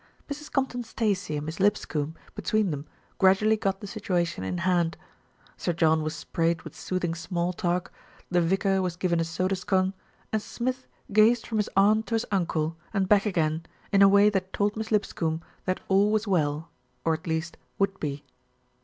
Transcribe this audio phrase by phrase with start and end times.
[0.27, 0.51] Mrs.
[0.51, 2.87] Compton Stacey and Miss Lipscombe between them
[3.19, 4.97] gradually got the situation in hand.
[5.57, 7.91] Sir John was sprayed with soothing small talk,
[8.27, 9.93] the vicar was given a soda scone,
[10.33, 14.31] and Smith gazed from his aunt to his uncle and back again in a way
[14.31, 16.71] that told Miss Lip scombe that all was well,
[17.05, 18.23] or at least would be.